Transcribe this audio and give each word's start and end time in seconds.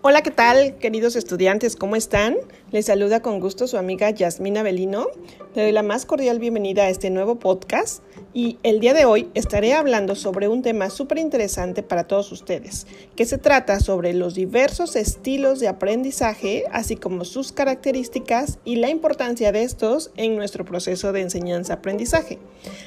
Hola, 0.00 0.22
¿qué 0.22 0.30
tal, 0.30 0.78
queridos 0.78 1.16
estudiantes? 1.16 1.74
¿Cómo 1.74 1.96
están? 1.96 2.36
Les 2.70 2.84
saluda 2.84 3.22
con 3.22 3.40
gusto 3.40 3.66
su 3.66 3.78
amiga 3.78 4.10
Yasmina 4.10 4.62
Belino. 4.62 5.06
Le 5.54 5.62
doy 5.62 5.72
la 5.72 5.82
más 5.82 6.04
cordial 6.04 6.38
bienvenida 6.38 6.82
a 6.82 6.90
este 6.90 7.08
nuevo 7.08 7.38
podcast 7.38 8.02
y 8.34 8.58
el 8.62 8.78
día 8.78 8.92
de 8.92 9.06
hoy 9.06 9.30
estaré 9.32 9.72
hablando 9.72 10.14
sobre 10.14 10.48
un 10.48 10.60
tema 10.60 10.90
súper 10.90 11.16
interesante 11.16 11.82
para 11.82 12.04
todos 12.04 12.30
ustedes, 12.30 12.86
que 13.16 13.24
se 13.24 13.38
trata 13.38 13.80
sobre 13.80 14.12
los 14.12 14.34
diversos 14.34 14.96
estilos 14.96 15.60
de 15.60 15.68
aprendizaje, 15.68 16.64
así 16.70 16.94
como 16.94 17.24
sus 17.24 17.52
características 17.52 18.58
y 18.66 18.76
la 18.76 18.90
importancia 18.90 19.50
de 19.50 19.62
estos 19.62 20.10
en 20.18 20.36
nuestro 20.36 20.66
proceso 20.66 21.14
de 21.14 21.22
enseñanza-aprendizaje. 21.22 22.38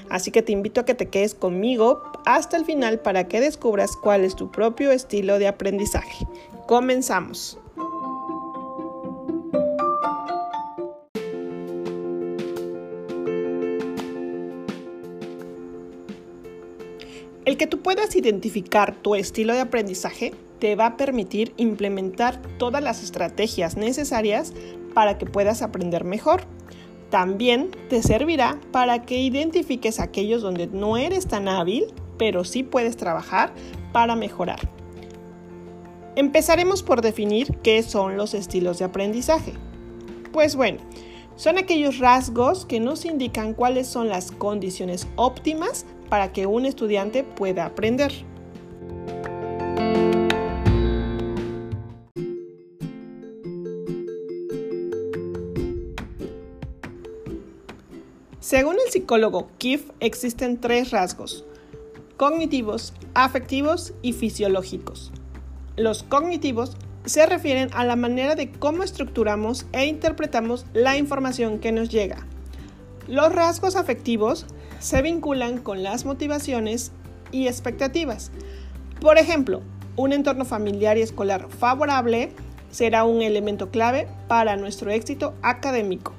Así 0.09 0.29
que 0.29 0.43
te 0.43 0.51
invito 0.51 0.81
a 0.81 0.85
que 0.85 0.93
te 0.93 1.07
quedes 1.07 1.33
conmigo 1.33 2.03
hasta 2.27 2.55
el 2.55 2.65
final 2.65 2.99
para 2.99 3.27
que 3.27 3.41
descubras 3.41 3.97
cuál 3.97 4.25
es 4.25 4.35
tu 4.35 4.51
propio 4.51 4.91
estilo 4.91 5.39
de 5.39 5.47
aprendizaje. 5.47 6.27
Comenzamos. 6.67 7.57
El 17.51 17.57
que 17.57 17.67
tú 17.67 17.81
puedas 17.81 18.15
identificar 18.15 18.95
tu 18.95 19.13
estilo 19.13 19.51
de 19.51 19.59
aprendizaje 19.59 20.33
te 20.59 20.77
va 20.77 20.85
a 20.85 20.95
permitir 20.95 21.53
implementar 21.57 22.41
todas 22.57 22.81
las 22.81 23.03
estrategias 23.03 23.75
necesarias 23.75 24.53
para 24.93 25.17
que 25.17 25.25
puedas 25.25 25.61
aprender 25.61 26.05
mejor. 26.05 26.43
También 27.09 27.71
te 27.89 28.03
servirá 28.03 28.57
para 28.71 29.01
que 29.01 29.19
identifiques 29.19 29.99
aquellos 29.99 30.41
donde 30.41 30.67
no 30.67 30.95
eres 30.95 31.27
tan 31.27 31.49
hábil, 31.49 31.87
pero 32.17 32.45
sí 32.45 32.63
puedes 32.63 32.95
trabajar 32.95 33.51
para 33.91 34.15
mejorar. 34.15 34.69
Empezaremos 36.15 36.83
por 36.83 37.01
definir 37.01 37.57
qué 37.63 37.83
son 37.83 38.15
los 38.15 38.33
estilos 38.33 38.79
de 38.79 38.85
aprendizaje. 38.85 39.51
Pues 40.31 40.55
bueno, 40.55 40.79
son 41.35 41.57
aquellos 41.57 41.99
rasgos 41.99 42.65
que 42.65 42.79
nos 42.79 43.03
indican 43.03 43.53
cuáles 43.53 43.87
son 43.87 44.07
las 44.07 44.31
condiciones 44.31 45.05
óptimas 45.17 45.85
para 46.11 46.33
que 46.33 46.45
un 46.45 46.65
estudiante 46.65 47.23
pueda 47.23 47.65
aprender. 47.65 48.11
Según 58.41 58.75
el 58.85 58.91
psicólogo 58.91 59.47
Keefe, 59.57 59.93
existen 60.01 60.59
tres 60.59 60.91
rasgos, 60.91 61.45
cognitivos, 62.17 62.93
afectivos 63.13 63.93
y 64.01 64.11
fisiológicos. 64.11 65.13
Los 65.77 66.03
cognitivos 66.03 66.75
se 67.05 67.25
refieren 67.25 67.69
a 67.71 67.85
la 67.85 67.95
manera 67.95 68.35
de 68.35 68.51
cómo 68.51 68.83
estructuramos 68.83 69.65
e 69.71 69.85
interpretamos 69.85 70.65
la 70.73 70.97
información 70.97 71.59
que 71.59 71.71
nos 71.71 71.87
llega. 71.87 72.27
Los 73.07 73.33
rasgos 73.33 73.75
afectivos 73.75 74.45
se 74.79 75.01
vinculan 75.01 75.57
con 75.57 75.83
las 75.83 76.05
motivaciones 76.05 76.91
y 77.31 77.47
expectativas. 77.47 78.31
Por 78.99 79.17
ejemplo, 79.17 79.61
un 79.95 80.13
entorno 80.13 80.45
familiar 80.45 80.97
y 80.97 81.01
escolar 81.01 81.47
favorable 81.49 82.31
será 82.71 83.03
un 83.03 83.21
elemento 83.21 83.69
clave 83.69 84.07
para 84.27 84.55
nuestro 84.55 84.91
éxito 84.91 85.33
académico. 85.41 86.13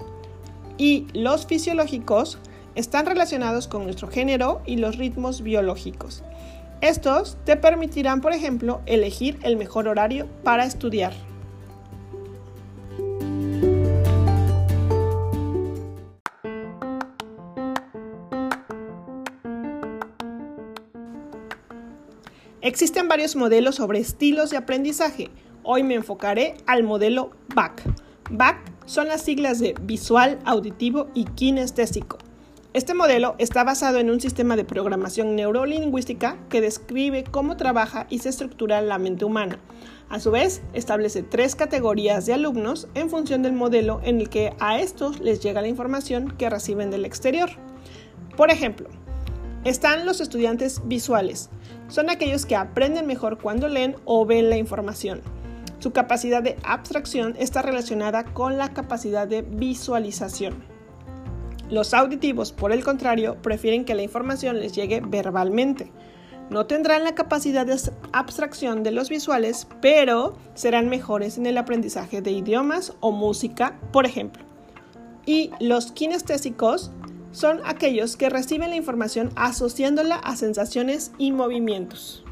Y 0.79 1.07
los 1.13 1.47
fisiológicos 1.47 2.39
están 2.75 3.07
relacionados 3.07 3.69
con 3.69 3.85
nuestro 3.85 4.09
género 4.09 4.63
y 4.67 4.77
los 4.77 4.97
ritmos 4.97 5.43
biológicos. 5.43 6.23
Estos 6.81 7.37
te 7.45 7.57
permitirán, 7.57 8.21
por 8.21 8.33
ejemplo, 8.33 8.81
elegir 8.87 9.39
el 9.43 9.57
mejor 9.57 9.89
horario 9.89 10.27
para 10.43 10.65
estudiar. 10.65 11.13
Existen 22.63 23.09
varios 23.09 23.35
modelos 23.35 23.75
sobre 23.75 23.99
estilos 23.99 24.51
de 24.51 24.57
aprendizaje. 24.57 25.31
Hoy 25.65 25.83
me 25.83 25.95
enfocaré 25.95 26.55
al 26.67 26.85
modelo 26.85 27.33
BAC. 27.57 27.83
BAC 28.31 28.59
son 28.87 29.09
las 29.09 29.23
siglas 29.23 29.59
de 29.59 29.75
visual, 29.83 30.39
auditivo 30.45 31.09
y 31.13 31.25
kinestésico. 31.25 32.19
Este 32.73 32.95
modelo 32.95 33.35
está 33.39 33.65
basado 33.65 33.99
en 33.99 34.11
un 34.11 34.21
sistema 34.21 34.55
de 34.55 34.65
programación 34.65 35.35
neurolingüística 35.35 36.39
que 36.49 36.61
describe 36.61 37.25
cómo 37.25 37.57
trabaja 37.57 38.07
y 38.09 38.21
se 38.21 38.29
estructura 38.29 38.81
la 38.81 38.99
mente 38.99 39.25
humana. 39.25 39.59
A 40.09 40.21
su 40.21 40.31
vez, 40.31 40.63
establece 40.73 41.25
tres 41.25 41.57
categorías 41.57 42.27
de 42.27 42.35
alumnos 42.35 42.87
en 42.95 43.11
función 43.11 43.43
del 43.43 43.55
modelo 43.55 44.01
en 44.05 44.21
el 44.21 44.29
que 44.29 44.55
a 44.61 44.79
estos 44.79 45.19
les 45.19 45.41
llega 45.43 45.63
la 45.63 45.69
información 45.69 46.31
que 46.39 46.49
reciben 46.49 46.93
del 46.93 47.07
exterior. 47.07 47.51
Por 48.37 48.53
ejemplo, 48.53 48.89
están 49.65 50.07
los 50.07 50.21
estudiantes 50.21 50.83
visuales. 50.87 51.49
Son 51.93 52.09
aquellos 52.09 52.47
que 52.47 52.57
aprenden 52.57 53.07
mejor 53.07 53.37
cuando 53.37 53.69
leen 53.69 53.97
o 54.07 54.25
ven 54.25 54.49
la 54.49 54.57
información. 54.57 55.21
Su 55.79 55.93
capacidad 55.93 56.43
de 56.43 56.57
abstracción 56.65 57.37
está 57.39 57.61
relacionada 57.61 58.25
con 58.25 58.57
la 58.57 58.73
capacidad 58.73 59.29
de 59.29 59.43
visualización. 59.43 60.65
Los 61.69 61.93
auditivos, 61.93 62.51
por 62.51 62.73
el 62.73 62.83
contrario, 62.83 63.37
prefieren 63.43 63.85
que 63.85 63.95
la 63.95 64.01
información 64.01 64.59
les 64.59 64.73
llegue 64.73 65.03
verbalmente. 65.07 65.93
No 66.49 66.65
tendrán 66.65 67.05
la 67.05 67.15
capacidad 67.15 67.67
de 67.67 67.79
abstracción 68.13 68.83
de 68.83 68.93
los 68.93 69.11
visuales, 69.11 69.67
pero 69.83 70.33
serán 70.55 70.89
mejores 70.89 71.37
en 71.37 71.45
el 71.45 71.59
aprendizaje 71.59 72.23
de 72.23 72.31
idiomas 72.31 72.95
o 73.01 73.13
música, 73.13 73.79
por 73.93 74.07
ejemplo. 74.07 74.43
Y 75.27 75.51
los 75.61 75.93
kinestésicos 75.93 76.91
son 77.33 77.61
aquellos 77.65 78.17
que 78.17 78.31
reciben 78.31 78.71
la 78.71 78.77
información 78.77 79.31
asociándola 79.35 80.17
a 80.17 80.37
sensaciones 80.37 81.13
y 81.19 81.33
movimientos. 81.33 82.25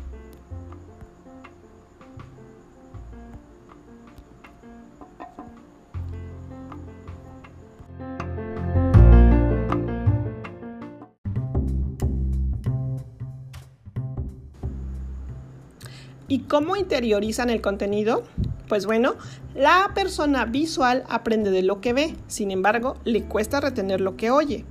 ¿Y 16.29 16.43
cómo 16.43 16.77
interiorizan 16.77 17.51
el 17.51 17.61
contenido? 17.61 18.23
Pues 18.71 18.87
bueno, 18.87 19.17
la 19.53 19.91
persona 19.97 20.45
visual 20.45 21.03
aprende 21.09 21.51
de 21.51 21.65
lo 21.65 21.81
que 21.81 21.93
ve, 21.93 22.15
sin 22.29 22.53
embargo, 22.53 22.99
le 23.05 23.25
cuesta 23.25 23.59
retener 23.59 24.01
lo 24.01 24.17
que 24.17 24.31
oye. 24.31 24.65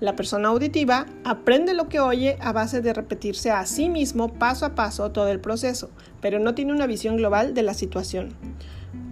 La 0.00 0.16
persona 0.16 0.48
auditiva 0.48 1.06
aprende 1.22 1.72
lo 1.72 1.88
que 1.88 2.00
oye 2.00 2.38
a 2.40 2.50
base 2.50 2.80
de 2.80 2.92
repetirse 2.92 3.52
a 3.52 3.64
sí 3.64 3.88
mismo 3.88 4.32
paso 4.32 4.66
a 4.66 4.74
paso 4.74 5.12
todo 5.12 5.28
el 5.28 5.38
proceso, 5.38 5.90
pero 6.20 6.40
no 6.40 6.56
tiene 6.56 6.72
una 6.72 6.88
visión 6.88 7.16
global 7.18 7.54
de 7.54 7.62
la 7.62 7.74
situación. 7.74 8.30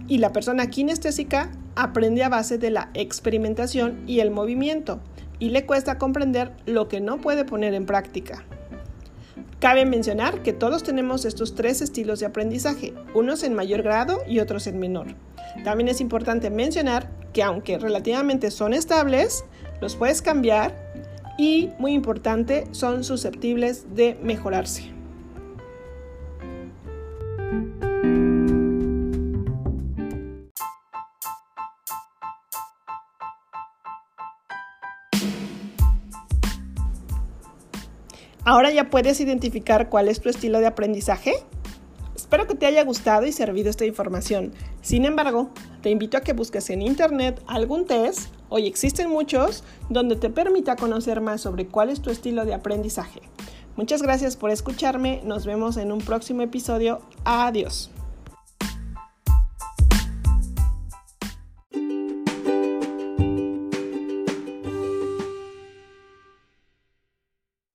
Y 0.09 0.17
la 0.17 0.33
persona 0.33 0.69
kinestésica 0.69 1.49
aprende 1.77 2.21
a 2.25 2.27
base 2.27 2.57
de 2.57 2.71
la 2.71 2.89
experimentación 2.93 4.03
y 4.05 4.19
el 4.19 4.31
movimiento, 4.31 4.99
y 5.39 5.51
le 5.51 5.65
cuesta 5.65 5.97
comprender 5.97 6.51
lo 6.65 6.89
que 6.89 6.99
no 6.99 7.21
puede 7.21 7.45
poner 7.45 7.73
en 7.73 7.85
práctica. 7.85 8.43
Cabe 9.65 9.83
mencionar 9.83 10.43
que 10.43 10.53
todos 10.53 10.83
tenemos 10.83 11.25
estos 11.25 11.55
tres 11.55 11.81
estilos 11.81 12.19
de 12.19 12.27
aprendizaje, 12.27 12.93
unos 13.15 13.41
en 13.41 13.55
mayor 13.55 13.81
grado 13.81 14.21
y 14.27 14.37
otros 14.37 14.67
en 14.67 14.77
menor. 14.77 15.15
También 15.63 15.87
es 15.87 16.01
importante 16.01 16.51
mencionar 16.51 17.09
que 17.33 17.41
aunque 17.41 17.79
relativamente 17.79 18.51
son 18.51 18.75
estables, 18.75 19.43
los 19.81 19.95
puedes 19.95 20.21
cambiar 20.21 20.75
y, 21.39 21.71
muy 21.79 21.93
importante, 21.93 22.67
son 22.73 23.03
susceptibles 23.03 23.95
de 23.95 24.19
mejorarse. 24.21 24.94
Ahora 38.45 38.71
ya 38.71 38.91
puedes 38.91 39.19
identificar 39.19 39.89
cuál 39.89 40.07
es 40.07 40.21
tu 40.21 40.29
estilo 40.29 40.59
de 40.59 40.67
aprendizaje. 40.67 41.33
Espero 42.15 42.47
que 42.47 42.55
te 42.55 42.67
haya 42.67 42.83
gustado 42.83 43.25
y 43.25 43.31
servido 43.31 43.69
esta 43.69 43.85
información. 43.85 44.53
Sin 44.81 45.03
embargo, 45.03 45.49
te 45.81 45.89
invito 45.89 46.17
a 46.17 46.21
que 46.21 46.33
busques 46.33 46.69
en 46.69 46.83
internet 46.83 47.41
algún 47.47 47.85
test, 47.85 48.29
hoy 48.49 48.67
existen 48.67 49.09
muchos, 49.09 49.63
donde 49.89 50.15
te 50.15 50.29
permita 50.29 50.75
conocer 50.75 51.21
más 51.21 51.41
sobre 51.41 51.67
cuál 51.67 51.89
es 51.89 52.01
tu 52.01 52.11
estilo 52.11 52.45
de 52.45 52.53
aprendizaje. 52.53 53.21
Muchas 53.75 54.01
gracias 54.01 54.37
por 54.37 54.51
escucharme, 54.51 55.21
nos 55.25 55.45
vemos 55.45 55.75
en 55.77 55.91
un 55.91 55.99
próximo 55.99 56.41
episodio. 56.41 57.01
Adiós. 57.25 57.91